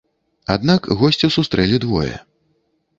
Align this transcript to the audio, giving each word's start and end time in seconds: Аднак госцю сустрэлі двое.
Аднак 0.53 0.89
госцю 1.03 1.31
сустрэлі 1.37 1.77
двое. 1.87 2.13